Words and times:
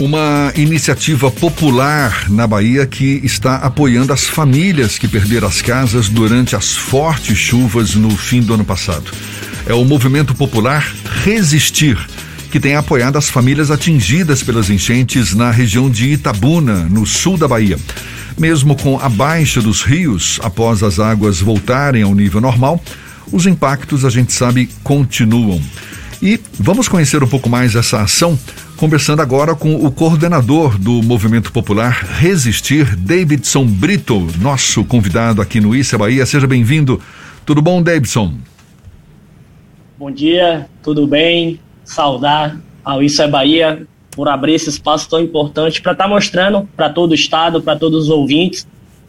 Uma 0.00 0.52
iniciativa 0.56 1.30
popular 1.30 2.28
na 2.30 2.46
Bahia 2.46 2.86
que 2.86 3.20
está 3.22 3.56
apoiando 3.56 4.12
as 4.12 4.26
famílias 4.26 4.98
que 4.98 5.06
perderam 5.06 5.46
as 5.46 5.60
casas 5.60 6.08
durante 6.08 6.56
as 6.56 6.74
fortes 6.74 7.36
chuvas 7.36 7.94
no 7.94 8.10
fim 8.10 8.40
do 8.40 8.54
ano 8.54 8.64
passado. 8.64 9.12
É 9.66 9.74
o 9.74 9.84
movimento 9.84 10.34
popular 10.34 10.92
Resistir, 11.24 11.98
que 12.50 12.58
tem 12.58 12.74
apoiado 12.74 13.16
as 13.16 13.28
famílias 13.28 13.70
atingidas 13.70 14.42
pelas 14.42 14.70
enchentes 14.70 15.34
na 15.34 15.50
região 15.50 15.88
de 15.88 16.08
Itabuna, 16.12 16.88
no 16.88 17.06
sul 17.06 17.36
da 17.36 17.46
Bahia. 17.46 17.78
Mesmo 18.36 18.74
com 18.74 18.98
a 18.98 19.08
baixa 19.08 19.60
dos 19.60 19.82
rios, 19.82 20.40
após 20.42 20.82
as 20.82 20.98
águas 20.98 21.40
voltarem 21.40 22.02
ao 22.02 22.14
nível 22.14 22.40
normal, 22.40 22.82
os 23.30 23.46
impactos, 23.46 24.04
a 24.04 24.10
gente 24.10 24.32
sabe, 24.32 24.68
continuam. 24.82 25.62
E 26.20 26.40
vamos 26.58 26.88
conhecer 26.88 27.22
um 27.22 27.26
pouco 27.26 27.48
mais 27.48 27.74
essa 27.74 28.00
ação, 28.00 28.38
conversando 28.76 29.22
agora 29.22 29.54
com 29.54 29.74
o 29.74 29.90
coordenador 29.90 30.78
do 30.78 31.02
Movimento 31.02 31.52
Popular 31.52 31.90
Resistir, 31.90 32.96
Davidson 32.96 33.66
Brito, 33.66 34.28
nosso 34.40 34.84
convidado 34.84 35.40
aqui 35.40 35.60
no 35.60 35.74
Issa 35.74 35.96
Bahia. 35.96 36.26
Seja 36.26 36.46
bem-vindo. 36.46 37.00
Tudo 37.46 37.62
bom, 37.62 37.82
Davidson? 37.82 38.34
Bom 39.98 40.10
dia, 40.10 40.68
tudo 40.82 41.06
bem? 41.06 41.60
Saudar 41.84 42.58
ao 42.84 43.02
Isso 43.02 43.22
é 43.22 43.28
Bahia, 43.28 43.86
por 44.10 44.28
abrir 44.28 44.54
esse 44.54 44.68
espaço 44.68 45.08
tão 45.08 45.20
importante 45.20 45.80
para 45.80 45.92
estar 45.92 46.04
tá 46.04 46.10
mostrando 46.10 46.68
para 46.76 46.90
todo 46.90 47.12
o 47.12 47.14
estado, 47.14 47.62
para 47.62 47.78
todos 47.78 48.04
os 48.04 48.10
ouvintes, 48.10 48.66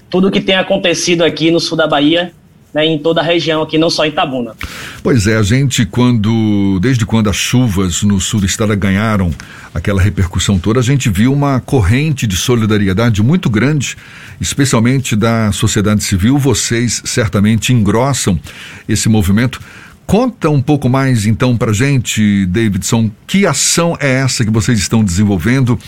tudo 0.09 0.27
o 0.27 0.31
que 0.31 0.41
tem 0.41 0.55
acontecido 0.55 1.23
aqui 1.23 1.51
no 1.51 1.59
sul 1.59 1.77
da 1.77 1.87
Bahia, 1.87 2.33
né, 2.73 2.85
em 2.85 2.97
toda 2.97 3.21
a 3.21 3.23
região 3.23 3.61
aqui, 3.61 3.77
não 3.77 3.89
só 3.89 4.05
em 4.05 4.09
Itabuna. 4.09 4.55
Pois 5.03 5.27
é, 5.27 5.37
a 5.37 5.43
gente 5.43 5.85
quando, 5.85 6.79
desde 6.81 7.05
quando 7.05 7.29
as 7.29 7.35
chuvas 7.35 8.01
no 8.03 8.19
sul 8.19 8.39
do 8.39 8.45
estado 8.45 8.75
ganharam 8.75 9.31
aquela 9.73 10.01
repercussão 10.01 10.57
toda, 10.57 10.79
a 10.79 10.83
gente 10.83 11.09
viu 11.09 11.31
uma 11.31 11.59
corrente 11.59 12.25
de 12.25 12.35
solidariedade 12.35 13.21
muito 13.21 13.49
grande, 13.49 13.95
especialmente 14.41 15.15
da 15.15 15.51
sociedade 15.51 16.03
civil. 16.03 16.37
Vocês 16.37 17.01
certamente 17.05 17.71
engrossam 17.71 18.39
esse 18.87 19.07
movimento. 19.07 19.61
Conta 20.05 20.49
um 20.49 20.61
pouco 20.61 20.89
mais 20.89 21.25
então 21.25 21.55
para 21.55 21.71
gente, 21.71 22.45
Davidson, 22.47 23.09
que 23.25 23.45
ação 23.45 23.97
é 23.99 24.15
essa 24.15 24.43
que 24.43 24.51
vocês 24.51 24.77
estão 24.79 25.03
desenvolvendo 25.03 25.79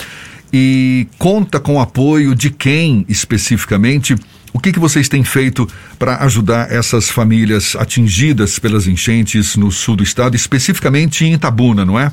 e 0.54 1.08
conta 1.18 1.60
com 1.60 1.76
o 1.76 1.80
apoio 1.82 2.34
de 2.34 2.50
quem 2.50 3.06
especificamente? 3.10 4.16
O 4.56 4.58
que, 4.58 4.72
que 4.72 4.80
vocês 4.80 5.10
têm 5.10 5.22
feito 5.22 5.68
para 6.00 6.24
ajudar 6.24 6.72
essas 6.72 7.10
famílias 7.10 7.76
atingidas 7.76 8.58
pelas 8.58 8.88
enchentes 8.88 9.58
no 9.58 9.70
sul 9.70 9.98
do 9.98 10.04
estado, 10.04 10.34
especificamente 10.34 11.26
em 11.26 11.34
Itabuna, 11.34 11.84
não 11.84 12.00
é? 12.00 12.10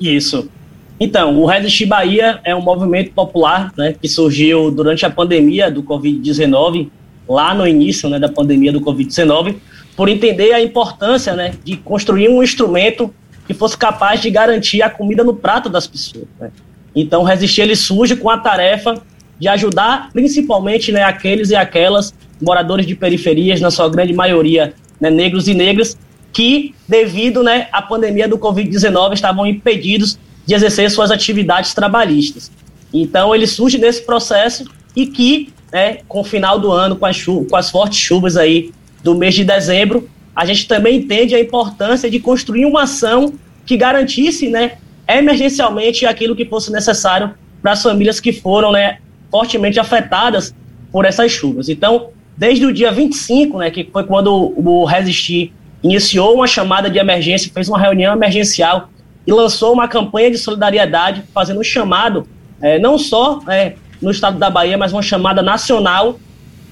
Isso. 0.00 0.50
Então, 0.98 1.38
o 1.38 1.46
Resistir 1.46 1.86
Bahia 1.86 2.40
é 2.42 2.52
um 2.52 2.60
movimento 2.60 3.12
popular 3.12 3.72
né, 3.78 3.94
que 4.02 4.08
surgiu 4.08 4.72
durante 4.72 5.06
a 5.06 5.10
pandemia 5.10 5.70
do 5.70 5.84
Covid-19, 5.84 6.88
lá 7.28 7.54
no 7.54 7.64
início 7.64 8.10
né, 8.10 8.18
da 8.18 8.28
pandemia 8.28 8.72
do 8.72 8.80
Covid-19, 8.80 9.54
por 9.96 10.08
entender 10.08 10.52
a 10.52 10.60
importância 10.60 11.34
né, 11.34 11.54
de 11.62 11.76
construir 11.76 12.28
um 12.28 12.42
instrumento 12.42 13.14
que 13.46 13.54
fosse 13.54 13.78
capaz 13.78 14.20
de 14.20 14.32
garantir 14.32 14.82
a 14.82 14.90
comida 14.90 15.22
no 15.22 15.36
prato 15.36 15.68
das 15.68 15.86
pessoas. 15.86 16.26
Né? 16.40 16.50
Então, 16.92 17.22
Resistir 17.22 17.60
ele 17.60 17.76
surge 17.76 18.16
com 18.16 18.28
a 18.28 18.36
tarefa 18.36 19.00
de 19.40 19.48
ajudar 19.48 20.10
principalmente 20.12 20.92
né, 20.92 21.02
aqueles 21.02 21.50
e 21.50 21.56
aquelas 21.56 22.14
moradores 22.40 22.86
de 22.86 22.94
periferias, 22.94 23.60
na 23.60 23.70
sua 23.70 23.88
grande 23.88 24.12
maioria 24.12 24.74
né, 25.00 25.10
negros 25.10 25.48
e 25.48 25.54
negras, 25.54 25.96
que, 26.32 26.74
devido 26.86 27.42
né, 27.42 27.68
à 27.72 27.82
pandemia 27.82 28.28
do 28.28 28.38
Covid-19, 28.38 29.14
estavam 29.14 29.46
impedidos 29.46 30.18
de 30.46 30.54
exercer 30.54 30.90
suas 30.90 31.10
atividades 31.10 31.74
trabalhistas. 31.74 32.50
Então, 32.92 33.34
ele 33.34 33.46
surge 33.46 33.78
nesse 33.78 34.02
processo 34.02 34.64
e 34.94 35.06
que, 35.06 35.52
né, 35.72 35.98
com 36.08 36.20
o 36.20 36.24
final 36.24 36.58
do 36.58 36.70
ano, 36.70 36.96
com 36.96 37.06
as, 37.06 37.24
com 37.24 37.56
as 37.56 37.70
fortes 37.70 37.98
chuvas 37.98 38.36
aí 38.36 38.72
do 39.02 39.14
mês 39.14 39.34
de 39.34 39.44
dezembro, 39.44 40.08
a 40.34 40.44
gente 40.44 40.68
também 40.68 40.98
entende 40.98 41.34
a 41.34 41.40
importância 41.40 42.10
de 42.10 42.20
construir 42.20 42.64
uma 42.64 42.82
ação 42.82 43.32
que 43.64 43.76
garantisse, 43.76 44.48
né, 44.48 44.78
emergencialmente 45.08 46.06
aquilo 46.06 46.36
que 46.36 46.44
fosse 46.44 46.70
necessário 46.72 47.34
para 47.62 47.72
as 47.72 47.82
famílias 47.82 48.20
que 48.20 48.32
foram, 48.32 48.72
né, 48.72 48.98
fortemente 49.30 49.78
afetadas 49.78 50.54
por 50.92 51.04
essas 51.04 51.30
chuvas. 51.30 51.68
Então, 51.68 52.08
desde 52.36 52.66
o 52.66 52.72
dia 52.72 52.90
25, 52.90 53.58
né, 53.58 53.70
que 53.70 53.84
foi 53.84 54.04
quando 54.04 54.52
o 54.56 54.84
Resistir 54.84 55.52
iniciou 55.82 56.34
uma 56.34 56.46
chamada 56.46 56.90
de 56.90 56.98
emergência, 56.98 57.50
fez 57.52 57.68
uma 57.68 57.78
reunião 57.78 58.14
emergencial 58.14 58.90
e 59.26 59.32
lançou 59.32 59.72
uma 59.72 59.88
campanha 59.88 60.30
de 60.30 60.38
solidariedade, 60.38 61.22
fazendo 61.32 61.60
um 61.60 61.64
chamado, 61.64 62.26
é, 62.60 62.78
não 62.78 62.98
só 62.98 63.40
é, 63.48 63.74
no 64.00 64.10
estado 64.10 64.38
da 64.38 64.50
Bahia, 64.50 64.76
mas 64.76 64.92
uma 64.92 65.02
chamada 65.02 65.42
nacional 65.42 66.18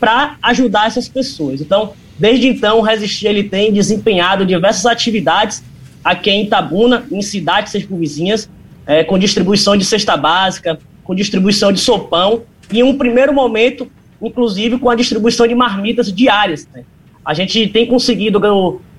para 0.01 0.37
ajudar 0.43 0.87
essas 0.87 1.09
pessoas. 1.09 1.61
Então, 1.61 1.93
Desde 2.19 2.49
então, 2.49 2.79
o 2.79 2.83
Resistir 2.83 3.29
ele 3.29 3.45
tem 3.45 3.73
desempenhado 3.73 4.45
diversas 4.45 4.85
atividades 4.87 5.63
aqui 6.03 6.31
em 6.31 6.45
Itabuna, 6.45 7.07
em 7.11 7.23
cidades 7.23 7.71
circunvizinhas, 7.71 8.51
é, 8.85 9.05
com 9.05 9.19
distribuição 9.19 9.77
de 9.77 9.85
cesta 9.85 10.17
básica, 10.17 10.79
com 11.09 11.15
distribuição 11.15 11.73
de 11.73 11.81
sopão, 11.81 12.43
e 12.71 12.81
em 12.81 12.83
um 12.83 12.99
primeiro 12.99 13.33
momento, 13.33 13.91
inclusive 14.21 14.77
com 14.77 14.91
a 14.91 14.95
distribuição 14.95 15.47
de 15.49 15.55
marmitas 15.55 16.13
diárias. 16.13 16.69
Né? 16.71 16.85
A 17.25 17.33
gente 17.33 17.67
tem 17.69 17.87
conseguido, 17.87 18.39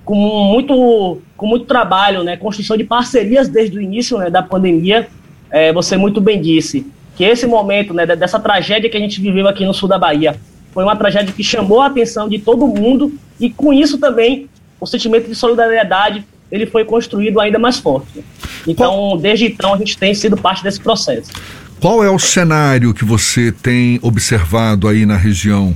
com 0.04 0.16
muito, 0.16 1.22
com 1.38 1.46
muito 1.46 1.66
trabalho, 1.66 2.24
né, 2.24 2.36
construção 2.36 2.76
de 2.76 2.84
parcerias 2.84 3.48
desde 3.48 3.78
o 3.78 3.82
início 3.82 4.18
né, 4.18 4.28
da 4.28 4.42
pandemia, 4.42 5.08
é, 5.52 5.72
você 5.72 5.98
muito 5.98 6.20
bem 6.20 6.42
disse, 6.42 6.84
que 7.16 7.24
esse 7.24 7.46
momento, 7.46 7.94
né, 7.94 8.08
dessa 8.08 8.40
tragédia 8.40 8.90
que 8.90 8.98
a 8.98 9.00
gente 9.00 9.22
viveu 9.22 9.48
aqui 9.48 9.64
no 9.64 9.74
sul 9.74 9.88
da 9.88 10.00
Bahia, 10.00 10.36
foi 10.72 10.84
uma 10.84 10.96
tragédia 10.96 11.32
que 11.32 11.44
chamou 11.44 11.80
a 11.80 11.86
atenção 11.86 12.28
de 12.28 12.40
todo 12.40 12.66
mundo 12.66 13.14
e 13.40 13.52
com 13.52 13.72
isso 13.72 14.00
também 14.00 14.50
o 14.82 14.88
sentimento 14.88 15.28
de 15.28 15.36
solidariedade 15.36 16.26
ele 16.52 16.66
foi 16.66 16.84
construído 16.84 17.40
ainda 17.40 17.60
mais 17.60 17.78
forte. 17.78 18.24
Então, 18.68 19.16
desde 19.18 19.46
então, 19.46 19.76
a 19.76 19.78
gente 19.78 19.96
tem 19.96 20.16
sido 20.16 20.36
parte 20.36 20.64
desse 20.64 20.80
processo. 20.80 21.32
Qual 21.80 22.04
é 22.04 22.10
o 22.10 22.20
cenário 22.20 22.94
que 22.94 23.06
você 23.06 23.54
tem 23.54 24.00
observado 24.02 24.86
aí 24.86 25.06
na 25.06 25.16
região, 25.16 25.74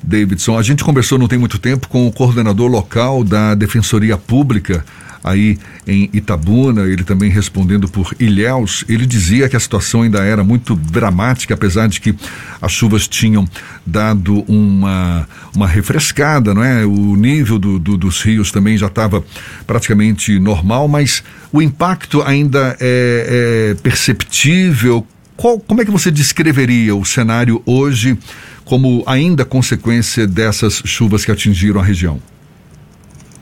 Davidson? 0.00 0.56
A 0.56 0.62
gente 0.62 0.84
conversou 0.84 1.18
não 1.18 1.26
tem 1.26 1.40
muito 1.40 1.58
tempo 1.58 1.88
com 1.88 2.06
o 2.06 2.12
coordenador 2.12 2.70
local 2.70 3.24
da 3.24 3.56
Defensoria 3.56 4.16
Pública 4.16 4.84
aí 5.24 5.58
em 5.86 6.08
Itabuna, 6.12 6.82
ele 6.82 7.02
também 7.02 7.30
respondendo 7.30 7.88
por 7.88 8.14
Ilhéus, 8.18 8.84
ele 8.88 9.04
dizia 9.04 9.48
que 9.48 9.56
a 9.56 9.60
situação 9.60 10.02
ainda 10.02 10.24
era 10.24 10.42
muito 10.44 10.76
dramática, 10.76 11.52
apesar 11.52 11.88
de 11.88 12.00
que 12.00 12.14
as 12.62 12.70
chuvas 12.70 13.08
tinham 13.08 13.46
dado 13.84 14.44
uma, 14.48 15.28
uma 15.54 15.66
refrescada, 15.66 16.54
não 16.54 16.62
é? 16.62 16.86
O 16.86 17.16
nível 17.16 17.58
do, 17.58 17.78
do, 17.78 17.96
dos 17.96 18.22
rios 18.22 18.52
também 18.52 18.78
já 18.78 18.86
estava 18.86 19.22
praticamente 19.66 20.38
normal, 20.38 20.86
mas 20.86 21.24
o 21.52 21.60
impacto 21.60 22.22
ainda 22.22 22.76
é, 22.80 23.72
é 23.72 23.82
perceptível. 23.82 25.04
Qual, 25.40 25.58
como 25.58 25.80
é 25.80 25.86
que 25.86 25.90
você 25.90 26.10
descreveria 26.10 26.94
o 26.94 27.02
cenário 27.02 27.62
hoje 27.64 28.18
como 28.62 29.02
ainda 29.06 29.42
consequência 29.42 30.26
dessas 30.26 30.82
chuvas 30.84 31.24
que 31.24 31.32
atingiram 31.32 31.80
a 31.80 31.82
região? 31.82 32.20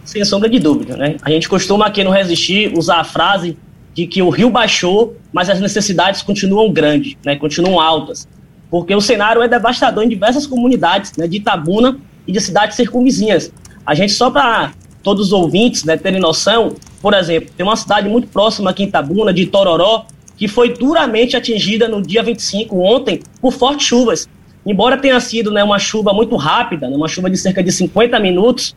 sem 0.04 0.24
sombra 0.24 0.48
de 0.48 0.60
dúvida. 0.60 0.96
Né? 0.96 1.16
A 1.22 1.30
gente 1.30 1.48
costuma 1.48 1.86
aqui 1.86 2.02
no 2.04 2.10
Resistir 2.10 2.72
usar 2.74 3.00
a 3.00 3.04
frase 3.04 3.58
de 3.94 4.06
que 4.06 4.22
o 4.22 4.30
rio 4.30 4.48
baixou, 4.48 5.16
mas 5.32 5.50
as 5.50 5.60
necessidades 5.60 6.22
continuam 6.22 6.72
grandes, 6.72 7.16
né? 7.24 7.36
continuam 7.36 7.80
altas. 7.80 8.26
Porque 8.70 8.94
o 8.94 9.00
cenário 9.00 9.42
é 9.42 9.48
devastador 9.48 10.04
em 10.04 10.08
diversas 10.08 10.46
comunidades 10.46 11.12
né? 11.18 11.26
de 11.26 11.38
Itabuna 11.38 11.98
e 12.26 12.32
de 12.32 12.40
cidades 12.40 12.76
circunvizinhas. 12.76 13.52
A 13.84 13.94
gente, 13.94 14.12
só 14.12 14.30
para 14.30 14.72
todos 15.02 15.26
os 15.26 15.32
ouvintes 15.32 15.84
né, 15.84 15.96
terem 15.96 16.20
noção, 16.20 16.74
por 17.02 17.12
exemplo, 17.12 17.50
tem 17.56 17.66
uma 17.66 17.76
cidade 17.76 18.08
muito 18.08 18.28
próxima 18.28 18.70
aqui 18.70 18.84
em 18.84 18.86
Itabuna, 18.86 19.32
de 19.32 19.46
Tororó, 19.46 20.06
que 20.38 20.46
foi 20.46 20.72
duramente 20.72 21.36
atingida 21.36 21.88
no 21.88 22.00
dia 22.00 22.22
25, 22.22 22.78
ontem, 22.78 23.20
por 23.40 23.52
fortes 23.52 23.86
chuvas. 23.86 24.28
Embora 24.64 24.96
tenha 24.96 25.18
sido 25.18 25.50
né, 25.50 25.64
uma 25.64 25.80
chuva 25.80 26.12
muito 26.12 26.36
rápida, 26.36 26.88
né, 26.88 26.96
uma 26.96 27.08
chuva 27.08 27.28
de 27.28 27.36
cerca 27.36 27.62
de 27.62 27.72
50 27.72 28.18
minutos, 28.20 28.74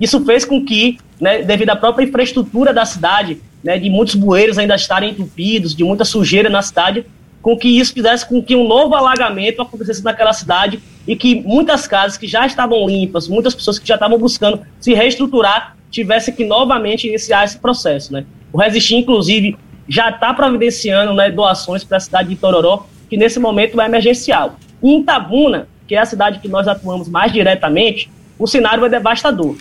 isso 0.00 0.24
fez 0.24 0.44
com 0.44 0.64
que, 0.64 0.98
né, 1.20 1.42
devido 1.42 1.70
à 1.70 1.76
própria 1.76 2.04
infraestrutura 2.04 2.72
da 2.72 2.84
cidade, 2.84 3.38
né, 3.62 3.76
de 3.76 3.90
muitos 3.90 4.14
bueiros 4.14 4.56
ainda 4.56 4.76
estarem 4.76 5.10
entupidos, 5.10 5.74
de 5.74 5.82
muita 5.82 6.04
sujeira 6.04 6.48
na 6.48 6.62
cidade, 6.62 7.04
com 7.42 7.56
que 7.56 7.68
isso 7.68 7.92
fizesse 7.92 8.28
com 8.28 8.40
que 8.40 8.54
um 8.54 8.68
novo 8.68 8.94
alagamento 8.94 9.62
acontecesse 9.62 10.04
naquela 10.04 10.32
cidade 10.32 10.78
e 11.08 11.16
que 11.16 11.40
muitas 11.42 11.88
casas 11.88 12.16
que 12.16 12.28
já 12.28 12.46
estavam 12.46 12.86
limpas, 12.86 13.26
muitas 13.26 13.54
pessoas 13.54 13.78
que 13.78 13.88
já 13.88 13.94
estavam 13.94 14.18
buscando 14.18 14.60
se 14.78 14.94
reestruturar, 14.94 15.76
tivessem 15.90 16.32
que 16.32 16.44
novamente 16.44 17.08
iniciar 17.08 17.44
esse 17.44 17.58
processo. 17.58 18.12
Né? 18.12 18.24
O 18.52 18.58
Resistir, 18.58 18.96
inclusive, 18.96 19.56
já 19.90 20.08
está 20.08 20.32
providenciando 20.32 21.12
né, 21.12 21.32
doações 21.32 21.82
para 21.82 21.96
a 21.96 22.00
cidade 22.00 22.28
de 22.28 22.36
Tororó, 22.36 22.86
que 23.08 23.16
nesse 23.16 23.40
momento 23.40 23.80
é 23.80 23.86
emergencial. 23.86 24.54
Em 24.80 25.00
Itabuna, 25.00 25.66
que 25.88 25.96
é 25.96 25.98
a 25.98 26.06
cidade 26.06 26.38
que 26.38 26.46
nós 26.46 26.68
atuamos 26.68 27.08
mais 27.08 27.32
diretamente, 27.32 28.08
o 28.38 28.46
cenário 28.46 28.84
é 28.84 28.88
devastador. 28.88 29.56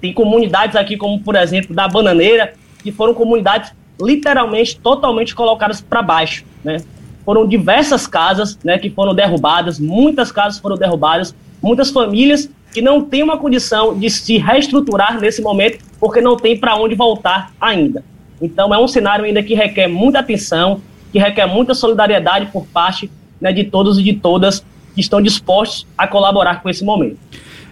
Tem 0.00 0.12
comunidades 0.12 0.74
aqui, 0.74 0.96
como 0.96 1.20
por 1.20 1.36
exemplo 1.36 1.72
da 1.72 1.86
Bananeira, 1.86 2.54
que 2.82 2.90
foram 2.90 3.14
comunidades 3.14 3.72
literalmente 4.02 4.80
totalmente 4.80 5.32
colocadas 5.32 5.80
para 5.80 6.02
baixo, 6.02 6.44
né? 6.64 6.78
Foram 7.24 7.46
diversas 7.46 8.06
casas, 8.06 8.58
né, 8.64 8.78
que 8.78 8.90
foram 8.90 9.14
derrubadas, 9.14 9.80
muitas 9.80 10.30
casas 10.30 10.60
foram 10.60 10.76
derrubadas, 10.76 11.34
muitas 11.62 11.90
famílias 11.90 12.50
que 12.72 12.82
não 12.82 13.00
têm 13.00 13.22
uma 13.22 13.38
condição 13.38 13.96
de 13.96 14.10
se 14.10 14.38
reestruturar 14.38 15.20
nesse 15.20 15.40
momento 15.40 15.84
porque 16.00 16.20
não 16.20 16.36
tem 16.36 16.58
para 16.58 16.76
onde 16.76 16.96
voltar 16.96 17.52
ainda. 17.60 18.04
Então 18.40 18.74
é 18.74 18.78
um 18.78 18.88
cenário 18.88 19.24
ainda 19.24 19.42
que 19.42 19.54
requer 19.54 19.88
muita 19.88 20.18
atenção, 20.18 20.80
que 21.12 21.18
requer 21.18 21.46
muita 21.46 21.74
solidariedade 21.74 22.46
por 22.46 22.66
parte 22.66 23.10
né, 23.40 23.52
de 23.52 23.64
todos 23.64 23.98
e 23.98 24.02
de 24.02 24.14
todas 24.14 24.64
que 24.94 25.00
estão 25.00 25.20
dispostos 25.20 25.86
a 25.96 26.06
colaborar 26.06 26.62
com 26.62 26.68
esse 26.68 26.84
momento. 26.84 27.18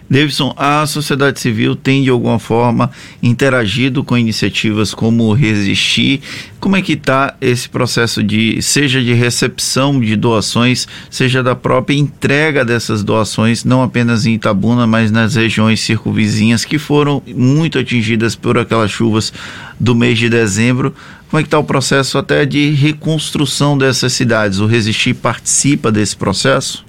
Davidson, 0.09 0.53
a 0.55 0.85
sociedade 0.85 1.39
civil 1.39 1.75
tem 1.75 2.03
de 2.03 2.09
alguma 2.09 2.37
forma 2.37 2.91
interagido 3.23 4.03
com 4.03 4.15
iniciativas 4.17 4.93
como 4.93 5.33
Resistir. 5.33 6.21
Como 6.59 6.75
é 6.75 6.81
que 6.81 6.93
está 6.93 7.35
esse 7.41 7.67
processo 7.67 8.21
de, 8.23 8.61
seja 8.61 9.01
de 9.01 9.13
recepção 9.13 9.99
de 9.99 10.15
doações, 10.15 10.87
seja 11.09 11.41
da 11.41 11.55
própria 11.55 11.95
entrega 11.95 12.63
dessas 12.63 13.03
doações, 13.03 13.63
não 13.63 13.81
apenas 13.81 14.25
em 14.25 14.35
Itabuna, 14.35 14.85
mas 14.85 15.11
nas 15.11 15.35
regiões 15.35 15.79
circunvizinhas 15.79 16.63
que 16.63 16.77
foram 16.77 17.21
muito 17.27 17.79
atingidas 17.79 18.35
por 18.35 18.57
aquelas 18.57 18.91
chuvas 18.91 19.33
do 19.79 19.95
mês 19.95 20.19
de 20.19 20.29
dezembro? 20.29 20.93
Como 21.29 21.39
é 21.39 21.43
que 21.43 21.47
está 21.47 21.57
o 21.57 21.63
processo 21.63 22.17
até 22.19 22.45
de 22.45 22.69
reconstrução 22.69 23.75
dessas 23.75 24.13
cidades? 24.13 24.59
O 24.59 24.67
Resistir 24.67 25.15
participa 25.15 25.91
desse 25.91 26.15
processo? 26.15 26.84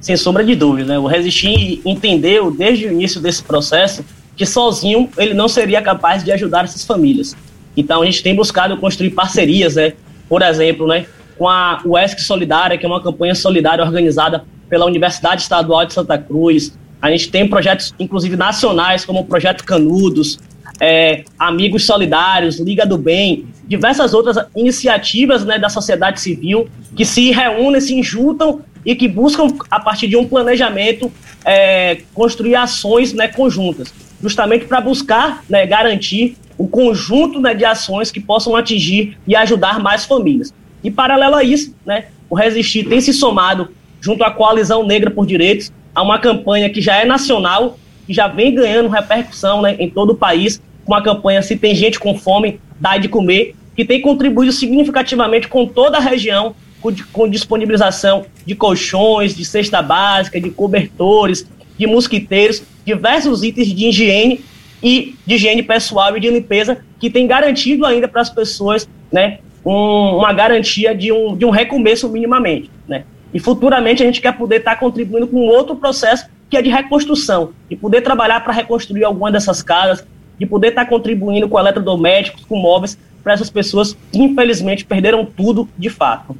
Sem 0.00 0.16
sombra 0.16 0.42
de 0.42 0.54
dúvida. 0.54 0.88
Né? 0.88 0.98
O 0.98 1.06
Resistir 1.06 1.80
entendeu 1.84 2.50
desde 2.50 2.86
o 2.86 2.92
início 2.92 3.20
desse 3.20 3.42
processo 3.42 4.04
que 4.36 4.46
sozinho 4.46 5.08
ele 5.18 5.34
não 5.34 5.48
seria 5.48 5.82
capaz 5.82 6.24
de 6.24 6.32
ajudar 6.32 6.64
essas 6.64 6.84
famílias. 6.84 7.36
Então 7.76 8.02
a 8.02 8.04
gente 8.04 8.22
tem 8.22 8.34
buscado 8.34 8.76
construir 8.78 9.10
parcerias, 9.10 9.76
né? 9.76 9.92
por 10.28 10.42
exemplo, 10.42 10.86
né? 10.86 11.06
com 11.36 11.48
a 11.48 11.80
UESC 11.84 12.20
Solidária, 12.20 12.76
que 12.76 12.84
é 12.84 12.88
uma 12.88 13.02
campanha 13.02 13.34
solidária 13.34 13.84
organizada 13.84 14.44
pela 14.68 14.84
Universidade 14.84 15.42
Estadual 15.42 15.84
de 15.86 15.92
Santa 15.94 16.18
Cruz. 16.18 16.78
A 17.00 17.10
gente 17.10 17.30
tem 17.30 17.48
projetos, 17.48 17.94
inclusive 17.98 18.36
nacionais, 18.36 19.04
como 19.04 19.20
o 19.20 19.24
Projeto 19.24 19.64
Canudos, 19.64 20.38
é, 20.78 21.24
Amigos 21.38 21.84
Solidários, 21.84 22.60
Liga 22.60 22.86
do 22.86 22.98
Bem, 22.98 23.46
diversas 23.66 24.12
outras 24.14 24.36
iniciativas 24.54 25.44
né, 25.44 25.58
da 25.58 25.68
sociedade 25.68 26.20
civil 26.20 26.68
que 26.96 27.04
se 27.04 27.30
reúnem, 27.30 27.80
se 27.80 28.02
juntam 28.02 28.60
e 28.84 28.94
que 28.94 29.08
buscam, 29.08 29.48
a 29.70 29.80
partir 29.80 30.08
de 30.08 30.16
um 30.16 30.26
planejamento, 30.26 31.12
é, 31.44 32.02
construir 32.14 32.54
ações 32.54 33.12
né, 33.12 33.28
conjuntas, 33.28 33.92
justamente 34.22 34.64
para 34.64 34.80
buscar 34.80 35.44
né, 35.48 35.66
garantir 35.66 36.36
um 36.58 36.66
conjunto 36.66 37.40
né, 37.40 37.54
de 37.54 37.64
ações 37.64 38.10
que 38.10 38.20
possam 38.20 38.54
atingir 38.54 39.16
e 39.26 39.34
ajudar 39.34 39.80
mais 39.80 40.04
famílias. 40.04 40.52
E, 40.82 40.90
paralelo 40.90 41.34
a 41.34 41.44
isso, 41.44 41.74
né, 41.84 42.06
o 42.28 42.34
Resistir 42.34 42.88
tem 42.88 43.00
se 43.00 43.12
somado, 43.12 43.70
junto 44.00 44.24
à 44.24 44.30
Coalizão 44.30 44.86
Negra 44.86 45.10
por 45.10 45.26
Direitos, 45.26 45.72
a 45.94 46.02
uma 46.02 46.18
campanha 46.18 46.70
que 46.70 46.80
já 46.80 46.96
é 46.96 47.04
nacional, 47.04 47.78
que 48.06 48.14
já 48.14 48.28
vem 48.28 48.54
ganhando 48.54 48.88
repercussão 48.88 49.62
né, 49.62 49.76
em 49.78 49.88
todo 49.88 50.10
o 50.10 50.16
país, 50.16 50.60
com 50.84 50.94
a 50.94 51.02
campanha 51.02 51.42
Se 51.42 51.56
Tem 51.56 51.74
Gente 51.74 51.98
com 51.98 52.18
Fome, 52.18 52.60
Dá 52.78 52.96
de 52.96 53.08
Comer, 53.08 53.54
que 53.76 53.84
tem 53.84 54.00
contribuído 54.00 54.52
significativamente 54.52 55.48
com 55.48 55.66
toda 55.66 55.98
a 55.98 56.00
região 56.00 56.54
com, 56.80 56.94
com 57.12 57.28
disponibilização 57.28 58.26
de 58.44 58.54
colchões, 58.54 59.34
de 59.34 59.44
cesta 59.44 59.82
básica, 59.82 60.40
de 60.40 60.50
cobertores, 60.50 61.46
de 61.78 61.86
mosquiteiros, 61.86 62.62
diversos 62.84 63.42
itens 63.42 63.68
de 63.68 63.86
higiene 63.86 64.44
e 64.82 65.14
de 65.26 65.34
higiene 65.34 65.62
pessoal 65.62 66.16
e 66.16 66.20
de 66.20 66.30
limpeza 66.30 66.78
que 66.98 67.10
tem 67.10 67.26
garantido 67.26 67.86
ainda 67.86 68.08
para 68.08 68.20
as 68.20 68.30
pessoas 68.30 68.88
né, 69.10 69.38
um, 69.64 70.16
uma 70.18 70.32
garantia 70.32 70.94
de 70.94 71.12
um, 71.12 71.36
de 71.36 71.44
um 71.44 71.50
recomeço 71.50 72.08
minimamente. 72.08 72.70
Né? 72.86 73.04
E 73.32 73.38
futuramente 73.38 74.02
a 74.02 74.06
gente 74.06 74.20
quer 74.20 74.36
poder 74.36 74.56
estar 74.56 74.74
tá 74.74 74.80
contribuindo 74.80 75.26
com 75.26 75.46
outro 75.46 75.76
processo 75.76 76.26
que 76.48 76.56
é 76.56 76.62
de 76.62 76.68
reconstrução, 76.68 77.52
de 77.68 77.76
poder 77.76 78.00
trabalhar 78.02 78.40
para 78.40 78.52
reconstruir 78.52 79.04
alguma 79.04 79.30
dessas 79.30 79.62
casas, 79.62 80.04
de 80.38 80.46
poder 80.46 80.68
estar 80.68 80.84
tá 80.84 80.90
contribuindo 80.90 81.48
com 81.48 81.58
eletrodomésticos, 81.58 82.44
com 82.44 82.56
móveis, 82.56 82.98
para 83.22 83.34
essas 83.34 83.50
pessoas 83.50 83.96
que 84.10 84.18
infelizmente 84.18 84.84
perderam 84.84 85.24
tudo 85.24 85.68
de 85.78 85.88
fato. 85.88 86.36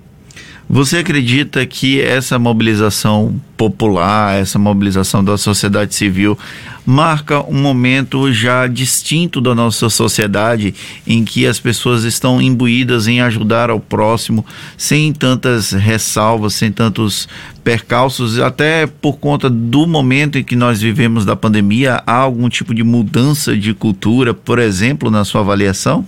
Você 0.72 0.98
acredita 0.98 1.66
que 1.66 2.00
essa 2.00 2.38
mobilização 2.38 3.34
popular, 3.56 4.38
essa 4.38 4.56
mobilização 4.56 5.22
da 5.24 5.36
sociedade 5.36 5.96
civil, 5.96 6.38
marca 6.86 7.42
um 7.42 7.60
momento 7.60 8.32
já 8.32 8.68
distinto 8.68 9.40
da 9.40 9.52
nossa 9.52 9.90
sociedade 9.90 10.72
em 11.04 11.24
que 11.24 11.44
as 11.44 11.58
pessoas 11.58 12.04
estão 12.04 12.40
imbuídas 12.40 13.08
em 13.08 13.20
ajudar 13.20 13.68
ao 13.68 13.80
próximo, 13.80 14.46
sem 14.76 15.12
tantas 15.12 15.72
ressalvas, 15.72 16.54
sem 16.54 16.70
tantos 16.70 17.28
percalços, 17.64 18.38
até 18.38 18.86
por 18.86 19.14
conta 19.14 19.50
do 19.50 19.88
momento 19.88 20.38
em 20.38 20.44
que 20.44 20.54
nós 20.54 20.80
vivemos 20.80 21.24
da 21.24 21.34
pandemia, 21.34 22.00
há 22.06 22.14
algum 22.14 22.48
tipo 22.48 22.72
de 22.72 22.84
mudança 22.84 23.56
de 23.56 23.74
cultura, 23.74 24.32
por 24.32 24.60
exemplo, 24.60 25.10
na 25.10 25.24
sua 25.24 25.40
avaliação? 25.40 26.06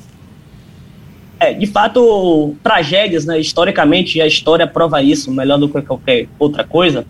É, 1.43 1.53
de 1.53 1.67
fato, 1.67 2.55
tragédias, 2.63 3.27
né, 3.27 3.41
historicamente, 3.41 4.21
a 4.21 4.27
história 4.29 4.65
prova 4.65 5.03
isso 5.03 5.29
melhor 5.33 5.59
do 5.59 5.69
que 5.69 5.83
qualquer 5.83 6.29
outra 6.39 6.63
coisa, 6.63 7.05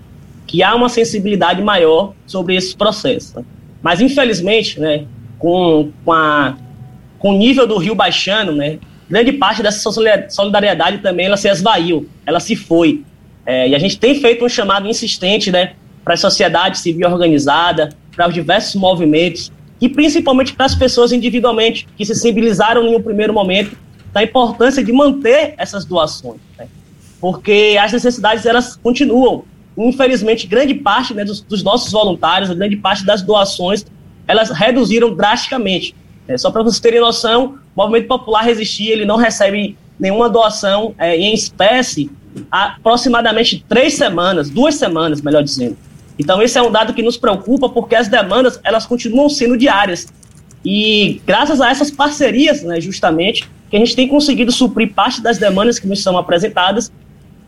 que 0.47 0.63
há 0.63 0.75
uma 0.75 0.89
sensibilidade 0.89 1.61
maior 1.61 2.15
sobre 2.27 2.57
esse 2.57 2.75
processo. 2.75 3.45
Mas, 3.83 4.01
infelizmente, 4.01 4.81
né, 4.81 5.05
com, 5.39 5.91
com, 6.03 6.13
a, 6.13 6.57
com 7.19 7.35
o 7.35 7.37
nível 7.37 7.67
do 7.67 7.77
rio 7.77 7.95
baixando, 7.95 8.53
né, 8.53 8.79
grande 9.07 9.33
parte 9.33 9.63
dessa 9.63 9.91
solidariedade 10.31 10.99
também 10.99 11.27
ela 11.27 11.37
se 11.37 11.51
esvaiu, 11.51 12.09
ela 12.25 12.41
se 12.41 12.57
foi. 12.57 13.03
É, 13.45 13.69
e 13.69 13.75
a 13.75 13.79
gente 13.79 13.99
tem 13.99 14.19
feito 14.19 14.43
um 14.43 14.49
chamado 14.49 14.89
insistente 14.89 15.53
né, 15.53 15.75
para 16.03 16.15
a 16.15 16.17
sociedade 16.17 16.79
civil 16.79 17.07
organizada, 17.07 17.91
para 18.17 18.29
os 18.29 18.33
diversos 18.33 18.77
movimentos, 18.77 19.53
e 19.79 19.91
principalmente 19.91 20.55
para 20.55 20.65
as 20.65 20.75
pessoas 20.75 21.13
individualmente, 21.13 21.87
que 21.99 22.07
se 22.07 22.15
sensibilizaram 22.15 22.87
em 22.87 22.97
um 22.97 23.03
primeiro 23.03 23.35
momento 23.35 23.82
da 24.13 24.23
importância 24.23 24.85
de 24.85 24.93
manter 24.93 25.55
essas 25.57 25.85
doações, 25.85 26.41
né? 26.59 26.69
porque 27.21 27.79
as 27.81 27.93
necessidades 27.93 28.45
elas 28.45 28.77
continuam. 28.77 29.45
Infelizmente, 29.77 30.47
grande 30.47 30.75
parte 30.75 31.15
né, 31.15 31.25
dos, 31.25 31.41
dos, 31.41 31.63
nossos 31.63 31.91
voluntários, 31.93 32.51
grande 32.51 32.77
parte 32.77 33.07
das 33.07 33.23
doações, 33.23 33.87
elas 34.27 34.51
reduziram 34.51 35.15
drasticamente. 35.15 35.95
É, 36.29 36.37
só 36.37 36.51
para 36.51 36.63
vocês 36.63 36.81
terem 36.81 37.01
noção, 37.01 37.59
o 37.75 37.81
Movimento 37.83 38.07
Popular 38.07 38.43
Resistir 38.43 38.89
ele 38.89 39.05
não 39.05 39.17
recebe 39.17 39.77
nenhuma 39.99 40.29
doação 40.29 40.95
é, 40.99 41.17
em 41.17 41.33
espécie 41.33 42.11
há 42.51 42.75
aproximadamente 42.77 43.65
três 43.69 43.95
semanas, 43.95 44.51
duas 44.51 44.75
semanas, 44.75 45.21
melhor 45.21 45.43
dizendo. 45.43 45.77
Então 46.19 46.43
esse 46.43 46.59
é 46.59 46.63
um 46.63 46.71
dado 46.71 46.93
que 46.93 47.03
nos 47.03 47.17
preocupa 47.17 47.69
porque 47.69 47.95
as 47.95 48.09
demandas 48.09 48.61
elas 48.63 48.87
continuam 48.87 49.29
sendo 49.29 49.57
diárias 49.57 50.07
e 50.65 51.21
graças 51.27 51.61
a 51.61 51.71
essas 51.71 51.91
parcerias, 51.91 52.63
né, 52.63 52.81
justamente, 52.81 53.49
que 53.73 53.77
a 53.77 53.79
gente 53.79 53.97
tem 53.97 54.07
conseguido 54.07 54.53
suprir 54.53 54.93
parte 54.93 55.23
das 55.23 55.39
demandas 55.39 55.79
que 55.79 55.87
nos 55.89 56.03
são 56.03 56.19
apresentadas, 56.19 56.93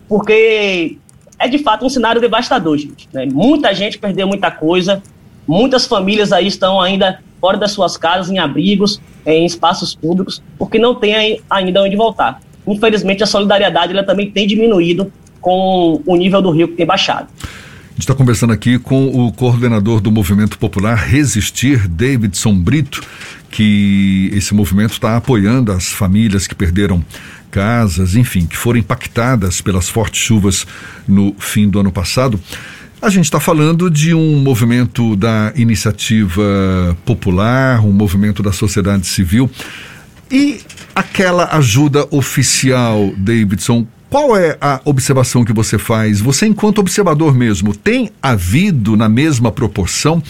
porque 0.09 0.97
é 1.38 1.47
de 1.47 1.59
fato 1.59 1.85
um 1.85 1.88
cenário 1.90 2.19
devastador, 2.19 2.78
gente. 2.78 3.07
Né? 3.12 3.26
Muita 3.31 3.75
gente 3.75 3.99
perdeu 3.99 4.26
muita 4.26 4.50
coisa, 4.50 5.02
muitas 5.47 5.87
famílias 5.87 6.33
aí 6.33 6.47
estão 6.47 6.81
ainda 6.81 7.21
fora 7.38 7.59
das 7.59 7.73
suas 7.73 7.99
casas, 7.99 8.31
em 8.31 8.38
abrigos, 8.38 9.02
em 9.26 9.45
espaços 9.45 9.95
públicos, 9.95 10.43
porque 10.59 10.78
não 10.78 10.95
tem 10.95 11.43
ainda 11.50 11.83
onde 11.83 11.95
voltar. 11.95 12.40
Infelizmente, 12.66 13.23
a 13.23 13.26
solidariedade 13.26 13.93
ela 13.93 14.02
também 14.02 14.31
tem 14.31 14.47
diminuído 14.47 15.12
com 15.43 16.00
o 16.07 16.16
nível 16.16 16.40
do 16.40 16.50
rio 16.50 16.69
que 16.69 16.75
tem 16.75 16.87
baixado. 16.87 17.28
A 17.37 17.97
gente 17.97 18.00
está 18.00 18.14
conversando 18.14 18.54
aqui 18.54 18.78
com 18.78 19.09
o 19.09 19.31
coordenador 19.31 20.00
do 20.00 20.11
Movimento 20.11 20.59
Popular 20.59 20.95
Resistir, 20.95 21.87
Davidson 21.87 22.54
Brito, 22.54 23.02
que 23.54 24.30
esse 24.32 24.52
movimento 24.52 24.94
está 24.94 25.16
apoiando 25.16 25.70
as 25.70 25.87
famílias 25.87 26.49
que 26.49 26.56
perderam 26.56 27.04
casas, 27.52 28.16
enfim, 28.16 28.46
que 28.46 28.56
foram 28.56 28.80
impactadas 28.80 29.61
pelas 29.61 29.88
fortes 29.88 30.20
chuvas 30.20 30.66
no 31.06 31.32
fim 31.38 31.68
do 31.68 31.78
ano 31.78 31.92
passado. 31.92 32.40
A 33.00 33.08
gente 33.08 33.26
está 33.26 33.38
falando 33.38 33.88
de 33.88 34.12
um 34.12 34.38
movimento 34.38 35.14
da 35.14 35.52
iniciativa 35.54 36.96
popular, 37.04 37.78
um 37.78 37.92
movimento 37.92 38.42
da 38.42 38.50
sociedade 38.50 39.06
civil. 39.06 39.49
E 40.28 40.61
aquela 40.92 41.56
ajuda 41.56 42.08
oficial, 42.11 43.12
Davidson, 43.16 43.87
qual 44.11 44.37
é 44.37 44.58
a 44.61 44.80
observação 44.84 45.44
que 45.44 45.52
você 45.52 45.78
faz? 45.78 46.20
Você, 46.20 46.46
enquanto 46.46 46.80
observador 46.80 47.32
mesmo, 47.37 47.73
tem 47.73 48.11
havido 48.20 48.96
na 48.96 49.08
mesma 49.08 49.52
proporção? 49.52 50.20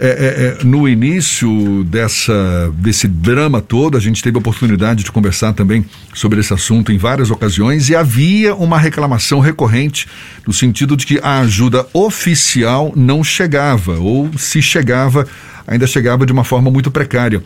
É, 0.00 0.06
é, 0.06 0.60
é, 0.60 0.64
no 0.64 0.88
início 0.88 1.82
dessa, 1.82 2.72
desse 2.76 3.08
drama 3.08 3.60
todo, 3.60 3.96
a 3.96 4.00
gente 4.00 4.22
teve 4.22 4.36
a 4.36 4.38
oportunidade 4.38 5.02
de 5.02 5.10
conversar 5.10 5.52
também 5.54 5.84
sobre 6.14 6.38
esse 6.38 6.54
assunto 6.54 6.92
em 6.92 6.98
várias 6.98 7.32
ocasiões 7.32 7.88
e 7.88 7.96
havia 7.96 8.54
uma 8.54 8.78
reclamação 8.78 9.40
recorrente 9.40 10.06
no 10.46 10.52
sentido 10.52 10.96
de 10.96 11.04
que 11.04 11.18
a 11.20 11.40
ajuda 11.40 11.84
oficial 11.92 12.92
não 12.94 13.24
chegava, 13.24 13.98
ou 13.98 14.30
se 14.38 14.62
chegava, 14.62 15.26
ainda 15.66 15.84
chegava 15.84 16.24
de 16.24 16.32
uma 16.32 16.44
forma 16.44 16.70
muito 16.70 16.92
precária. 16.92 17.42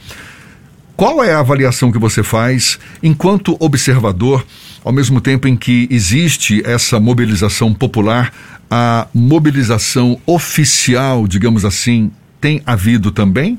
Qual 0.95 1.25
é 1.25 1.33
a 1.33 1.41
avaliação 1.41 1.91
que 1.91 1.99
você 1.99 2.23
faz 2.23 2.79
enquanto 3.03 3.57
observador, 3.61 4.45
ao 4.85 4.93
mesmo 4.93 5.23
tempo 5.23 5.49
em 5.49 5.57
que 5.57 5.89
existe 5.91 6.61
essa 6.67 7.01
mobilização 7.01 7.73
popular, 7.73 8.31
a 8.71 9.07
mobilização 9.15 10.21
oficial, 10.27 11.27
digamos 11.27 11.65
assim, 11.65 12.11
tem 12.43 12.61
havido 12.67 13.13
também? 13.13 13.59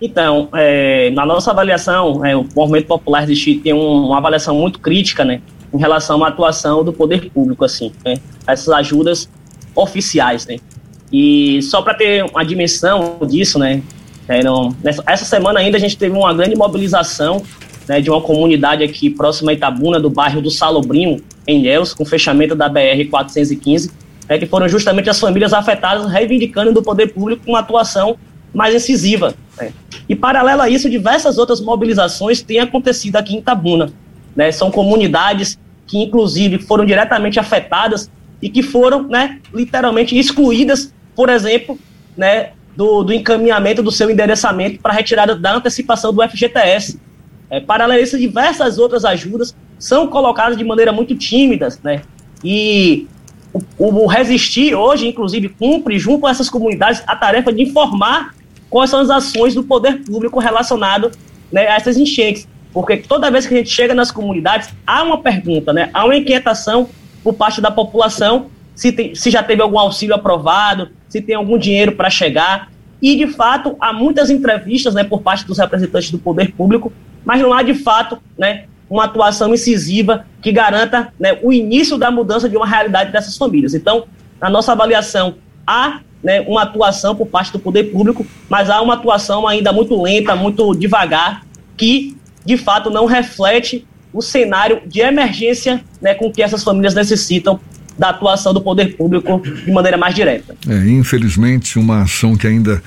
Então, 0.00 0.48
é, 0.52 1.10
na 1.10 1.24
nossa 1.24 1.52
avaliação, 1.52 2.26
é, 2.26 2.36
o 2.36 2.44
movimento 2.56 2.88
popular 2.88 3.24
de 3.24 3.54
tem 3.54 3.72
um, 3.72 4.08
uma 4.08 4.18
avaliação 4.18 4.56
muito 4.56 4.80
crítica, 4.80 5.24
né, 5.24 5.40
em 5.72 5.78
relação 5.78 6.22
à 6.24 6.28
atuação 6.28 6.82
do 6.82 6.92
poder 6.92 7.30
público, 7.30 7.64
assim, 7.64 7.92
né, 8.04 8.16
essas 8.44 8.68
ajudas 8.70 9.30
oficiais, 9.76 10.44
né. 10.46 10.56
E 11.12 11.62
só 11.62 11.80
para 11.80 11.94
ter 11.94 12.24
uma 12.24 12.44
dimensão 12.44 13.18
disso, 13.28 13.60
né, 13.60 13.80
é, 14.26 14.42
não, 14.42 14.74
nessa, 14.82 15.04
essa 15.06 15.24
semana 15.24 15.60
ainda 15.60 15.76
a 15.76 15.80
gente 15.80 15.96
teve 15.96 16.16
uma 16.16 16.34
grande 16.34 16.56
mobilização 16.56 17.44
né, 17.88 18.00
de 18.00 18.10
uma 18.10 18.20
comunidade 18.20 18.82
aqui 18.82 19.08
próxima 19.08 19.52
a 19.52 19.54
Itabuna, 19.54 20.00
do 20.00 20.10
bairro 20.10 20.42
do 20.42 20.50
Salobrinho, 20.50 21.22
em 21.46 21.60
Ilhéus, 21.60 21.94
com 21.94 22.04
fechamento 22.04 22.56
da 22.56 22.68
BR-415, 22.68 23.90
é, 24.32 24.38
que 24.38 24.46
foram 24.46 24.66
justamente 24.66 25.10
as 25.10 25.20
famílias 25.20 25.52
afetadas 25.52 26.10
reivindicando 26.10 26.72
do 26.72 26.82
poder 26.82 27.08
público 27.08 27.42
uma 27.46 27.58
atuação 27.58 28.16
mais 28.54 28.74
incisiva. 28.74 29.34
Né? 29.60 29.72
E, 30.08 30.16
paralelo 30.16 30.62
a 30.62 30.70
isso, 30.70 30.88
diversas 30.88 31.36
outras 31.36 31.60
mobilizações 31.60 32.40
têm 32.40 32.58
acontecido 32.58 33.16
aqui 33.16 33.34
em 33.34 33.40
Itabuna. 33.40 33.92
Né? 34.34 34.50
São 34.50 34.70
comunidades 34.70 35.58
que, 35.86 35.98
inclusive, 35.98 36.58
foram 36.60 36.86
diretamente 36.86 37.38
afetadas 37.38 38.10
e 38.40 38.48
que 38.48 38.62
foram, 38.62 39.02
né, 39.06 39.38
literalmente 39.52 40.18
excluídas, 40.18 40.94
por 41.14 41.28
exemplo, 41.28 41.78
né, 42.16 42.52
do, 42.74 43.02
do 43.02 43.12
encaminhamento 43.12 43.82
do 43.82 43.92
seu 43.92 44.10
endereçamento 44.10 44.80
para 44.80 44.94
retirada 44.94 45.36
da 45.36 45.56
antecipação 45.56 46.12
do 46.12 46.26
FGTS. 46.26 46.98
É, 47.50 47.60
paralelo 47.60 48.00
a 48.00 48.02
isso, 48.02 48.18
diversas 48.18 48.78
outras 48.78 49.04
ajudas 49.04 49.54
são 49.78 50.06
colocadas 50.06 50.56
de 50.56 50.64
maneira 50.64 50.90
muito 50.90 51.14
tímida, 51.14 51.68
né? 51.84 52.00
E 52.42 53.06
o, 53.52 53.62
o, 53.78 54.06
Resistir 54.06 54.74
hoje, 54.74 55.06
inclusive, 55.08 55.48
cumpre 55.48 55.98
junto 55.98 56.20
com 56.20 56.28
essas 56.28 56.48
comunidades 56.48 57.02
a 57.06 57.14
tarefa 57.14 57.52
de 57.52 57.62
informar 57.62 58.34
quais 58.70 58.90
são 58.90 59.00
as 59.00 59.10
ações 59.10 59.54
do 59.54 59.62
poder 59.62 60.02
público 60.02 60.38
relacionado 60.38 61.10
né, 61.50 61.68
a 61.68 61.76
essas 61.76 61.96
enchentes. 61.96 62.48
Porque 62.72 62.96
toda 62.96 63.30
vez 63.30 63.46
que 63.46 63.52
a 63.54 63.56
gente 63.58 63.70
chega 63.70 63.94
nas 63.94 64.10
comunidades, 64.10 64.70
há 64.86 65.02
uma 65.02 65.20
pergunta, 65.20 65.72
né, 65.72 65.90
há 65.92 66.04
uma 66.04 66.16
inquietação 66.16 66.88
por 67.22 67.34
parte 67.34 67.60
da 67.60 67.70
população 67.70 68.46
se, 68.74 68.90
tem, 68.90 69.14
se 69.14 69.30
já 69.30 69.42
teve 69.42 69.60
algum 69.60 69.78
auxílio 69.78 70.14
aprovado, 70.14 70.90
se 71.08 71.20
tem 71.20 71.34
algum 71.34 71.58
dinheiro 71.58 71.92
para 71.92 72.08
chegar. 72.08 72.70
E, 73.00 73.16
de 73.16 73.26
fato, 73.26 73.76
há 73.80 73.92
muitas 73.92 74.30
entrevistas 74.30 74.94
né, 74.94 75.04
por 75.04 75.20
parte 75.20 75.46
dos 75.46 75.58
representantes 75.58 76.10
do 76.10 76.18
poder 76.18 76.52
público, 76.52 76.92
mas 77.24 77.40
não 77.40 77.52
há, 77.52 77.62
de 77.62 77.74
fato, 77.74 78.18
né, 78.38 78.64
uma 78.88 79.04
atuação 79.04 79.54
incisiva 79.54 80.26
que 80.40 80.52
garanta 80.52 81.12
né, 81.18 81.38
o 81.42 81.52
início 81.52 81.96
da 81.96 82.10
mudança 82.10 82.48
de 82.48 82.56
uma 82.56 82.66
realidade 82.66 83.12
dessas 83.12 83.36
famílias. 83.36 83.74
Então, 83.74 84.04
na 84.40 84.50
nossa 84.50 84.72
avaliação, 84.72 85.36
há 85.66 86.00
né, 86.22 86.40
uma 86.42 86.62
atuação 86.62 87.14
por 87.14 87.26
parte 87.26 87.52
do 87.52 87.58
poder 87.58 87.84
público, 87.84 88.26
mas 88.48 88.70
há 88.70 88.80
uma 88.80 88.94
atuação 88.94 89.46
ainda 89.46 89.72
muito 89.72 90.00
lenta, 90.00 90.36
muito 90.36 90.74
devagar, 90.74 91.44
que 91.76 92.16
de 92.44 92.56
fato 92.56 92.90
não 92.90 93.06
reflete 93.06 93.86
o 94.12 94.20
cenário 94.20 94.82
de 94.86 95.00
emergência 95.00 95.82
né, 96.00 96.14
com 96.14 96.30
que 96.30 96.42
essas 96.42 96.62
famílias 96.62 96.94
necessitam 96.94 97.58
da 97.98 98.10
atuação 98.10 98.52
do 98.52 98.60
poder 98.60 98.96
público 98.96 99.40
de 99.40 99.70
maneira 99.70 99.96
mais 99.96 100.14
direta. 100.14 100.54
É, 100.68 100.88
infelizmente, 100.88 101.78
uma 101.78 102.02
ação 102.02 102.36
que 102.36 102.46
ainda 102.46 102.82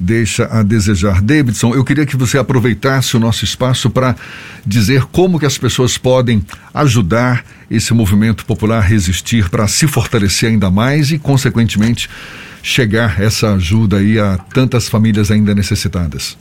deixa 0.00 0.46
a 0.50 0.62
desejar. 0.62 1.20
Davidson, 1.20 1.74
eu 1.74 1.84
queria 1.84 2.06
que 2.06 2.16
você 2.16 2.38
aproveitasse 2.38 3.16
o 3.16 3.20
nosso 3.20 3.44
espaço 3.44 3.90
para 3.90 4.16
dizer 4.66 5.04
como 5.12 5.38
que 5.38 5.44
as 5.44 5.58
pessoas 5.58 5.98
podem 5.98 6.42
ajudar 6.72 7.44
esse 7.70 7.92
movimento 7.92 8.46
popular 8.46 8.80
resistir 8.80 9.50
para 9.50 9.68
se 9.68 9.86
fortalecer 9.86 10.48
ainda 10.48 10.70
mais 10.70 11.12
e, 11.12 11.18
consequentemente, 11.18 12.08
chegar 12.62 13.20
essa 13.20 13.54
ajuda 13.54 13.98
aí 13.98 14.18
a 14.18 14.38
tantas 14.38 14.88
famílias 14.88 15.30
ainda 15.30 15.54
necessitadas? 15.54 16.36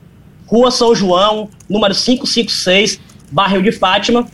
Rua 0.49 0.71
São 0.71 0.95
João, 0.95 1.51
número 1.69 1.95
556, 1.95 2.99
bairro 3.31 3.63
de 3.63 3.71
Fátima, 3.71 4.27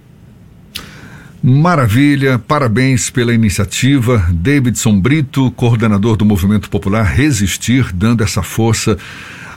Maravilha, 1.43 2.39
parabéns 2.39 3.11
pela 3.11 3.35
iniciativa. 3.35 4.25
Davidson 4.31 5.01
Brito, 5.01 5.51
coordenador 5.53 6.17
do 6.17 6.25
Movimento 6.25 6.71
Popular 6.71 7.03
Resistir, 7.03 7.93
dando 7.93 8.23
essa 8.23 8.43
força, 8.43 8.97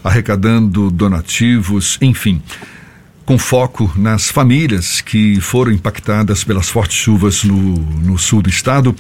arrecadando 0.04 0.90
donativos, 0.90 1.98
enfim 2.02 2.42
com 3.26 3.40
foco 3.40 3.92
nas 3.98 4.30
famílias 4.30 5.02
que 5.02 5.42
foram 5.42 5.72
impactadas 5.72 6.44
pelas 6.44 6.70
fortes 6.70 6.96
chuvas 6.96 7.44
no, 7.44 7.56
no 7.56 8.18
sul 8.20 8.42
do 8.42 8.50
estado. 8.50 8.96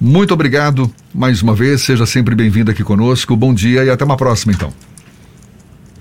Muito 0.00 0.32
obrigado 0.32 0.90
mais 1.14 1.42
uma 1.42 1.54
vez, 1.54 1.82
seja 1.82 2.06
sempre 2.06 2.34
bem-vindo 2.34 2.70
aqui 2.70 2.82
conosco. 2.82 3.36
Bom 3.36 3.52
dia 3.52 3.84
e 3.84 3.90
até 3.90 4.04
uma 4.04 4.16
próxima, 4.16 4.52
então. 4.52 4.72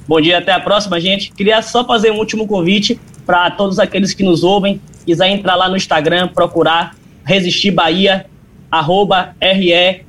Bom 0.08 0.22
dia, 0.22 0.38
até 0.38 0.54
a 0.54 0.60
próxima, 0.60 1.00
gente. 1.02 1.32
Queria 1.34 1.62
só 1.62 1.86
fazer 1.86 2.12
um 2.12 2.18
último 2.18 2.48
convite 2.48 3.00
para 3.26 3.52
todos 3.52 3.78
aqueles 3.78 4.14
que 4.14 4.24
nos 4.24 4.44
ouvem, 4.44 4.80
quiser 5.06 5.30
entrar 5.30 5.56
lá 5.56 5.70
no 5.70 5.78
Instagram, 5.78 6.28
procurar 6.28 6.96
Resistir 7.24 7.72
Bahia, 7.72 8.26
arroba 8.70 9.36
R-E-X-I-S-T-I-R.ba, 9.40 10.06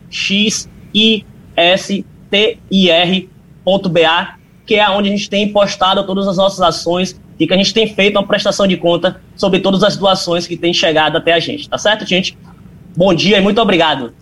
que 4.66 4.74
é 4.74 4.90
onde 4.90 5.08
a 5.08 5.12
gente 5.12 5.30
tem 5.30 5.52
postado 5.52 6.04
todas 6.04 6.26
as 6.26 6.36
nossas 6.36 6.60
ações 6.60 7.20
e 7.38 7.46
que 7.46 7.54
a 7.54 7.56
gente 7.56 7.72
tem 7.72 7.94
feito 7.94 8.16
uma 8.18 8.26
prestação 8.26 8.66
de 8.66 8.76
conta 8.76 9.20
sobre 9.36 9.60
todas 9.60 9.82
as 9.82 9.96
doações 9.96 10.46
que 10.46 10.56
têm 10.56 10.72
chegado 10.72 11.16
até 11.16 11.32
a 11.32 11.40
gente, 11.40 11.68
tá 11.68 11.78
certo, 11.78 12.06
gente? 12.06 12.36
Bom 12.96 13.12
dia 13.14 13.38
e 13.38 13.40
muito 13.40 13.60
obrigado. 13.60 14.12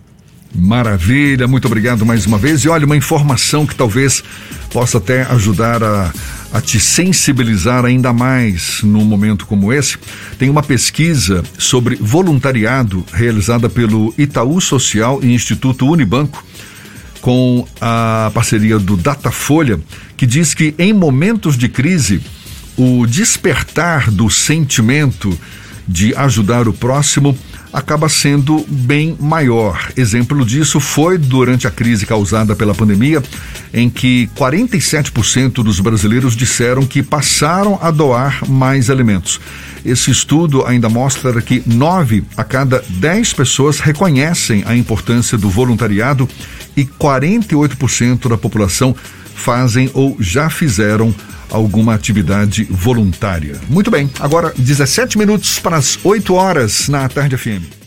Maravilha, 0.53 1.47
muito 1.47 1.65
obrigado 1.65 2.05
mais 2.05 2.25
uma 2.25 2.37
vez. 2.37 2.63
E 2.63 2.69
olha, 2.69 2.85
uma 2.85 2.95
informação 2.95 3.65
que 3.65 3.75
talvez 3.75 4.23
possa 4.71 4.99
até 4.99 5.23
ajudar 5.23 5.83
a, 5.83 6.13
a 6.55 6.61
te 6.61 6.79
sensibilizar 6.79 7.83
ainda 7.83 8.13
mais 8.13 8.79
num 8.81 9.03
momento 9.03 9.45
como 9.45 9.73
esse. 9.73 9.97
Tem 10.39 10.49
uma 10.49 10.63
pesquisa 10.63 11.43
sobre 11.57 11.97
voluntariado 11.97 13.03
realizada 13.11 13.69
pelo 13.69 14.13
Itaú 14.17 14.61
Social 14.61 15.19
e 15.21 15.33
Instituto 15.33 15.85
Unibanco 15.85 16.41
com 17.19 17.67
a 17.81 18.31
parceria 18.33 18.79
do 18.79 18.95
Datafolha, 18.95 19.81
que 20.15 20.25
diz 20.25 20.53
que 20.53 20.73
em 20.79 20.93
momentos 20.93 21.57
de 21.57 21.67
crise 21.67 22.21
o 22.77 23.05
despertar 23.05 24.09
do 24.09 24.29
sentimento 24.29 25.37
de 25.85 26.15
ajudar 26.15 26.69
o 26.69 26.73
próximo 26.73 27.37
acaba 27.75 28.07
sendo 28.07 28.65
bem 28.69 29.17
maior. 29.19 29.91
Exemplo 29.97 30.45
disso 30.45 30.79
foi 30.79 31.17
durante 31.17 31.67
a 31.67 31.71
crise 31.71 32.05
causada 32.05 32.55
pela 32.55 32.73
pandemia, 32.73 33.21
em 33.73 33.89
que 33.89 34.29
47% 34.33 35.55
dos 35.55 35.81
brasileiros 35.81 36.37
disseram 36.37 36.85
que 36.85 37.03
passaram 37.03 37.77
a 37.81 37.91
doar 37.91 38.49
mais 38.49 38.89
alimentos. 38.89 39.41
Esse 39.83 40.09
estudo 40.09 40.65
ainda 40.65 40.87
mostra 40.87 41.41
que 41.41 41.61
nove 41.65 42.23
a 42.37 42.45
cada 42.45 42.81
dez 42.87 43.33
pessoas 43.33 43.81
reconhecem 43.81 44.63
a 44.65 44.73
importância 44.73 45.37
do 45.37 45.49
voluntariado 45.49 46.29
e 46.77 46.85
48% 46.85 48.29
da 48.29 48.37
população 48.37 48.95
fazem 49.35 49.91
ou 49.93 50.15
já 50.17 50.49
fizeram 50.49 51.13
alguma 51.51 51.93
atividade 51.93 52.63
voluntária. 52.69 53.59
Muito 53.69 53.91
bem, 53.91 54.09
agora 54.19 54.53
17 54.57 55.17
minutos 55.17 55.59
para 55.59 55.77
as 55.77 55.97
8 56.03 56.33
horas 56.33 56.87
na 56.87 57.07
Tarde 57.07 57.37
FM. 57.37 57.84